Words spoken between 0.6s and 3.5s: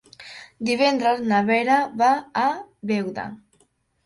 Divendres na Vera va a Beuda.